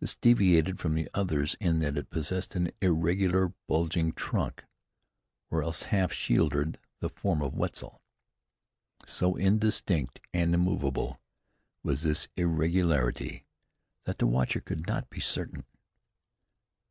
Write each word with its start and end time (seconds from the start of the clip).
This 0.00 0.14
deviated 0.14 0.78
from 0.80 0.94
the 0.94 1.06
others 1.12 1.54
in 1.60 1.80
that 1.80 1.98
it 1.98 2.08
possessed 2.08 2.54
an 2.54 2.70
irregular, 2.80 3.52
bulging 3.66 4.10
trunk, 4.14 4.64
or 5.50 5.62
else 5.62 5.82
half 5.92 6.14
shielded 6.14 6.78
the 7.00 7.10
form 7.10 7.42
of 7.42 7.52
Wetzel. 7.52 8.00
So 9.04 9.36
indistinct 9.36 10.18
and 10.32 10.54
immovable 10.54 11.20
was 11.82 12.04
this 12.04 12.30
irregularity, 12.38 13.44
that 14.04 14.16
the 14.16 14.26
watcher 14.26 14.60
could 14.62 14.86
not 14.86 15.10
be 15.10 15.20
certain. 15.20 15.66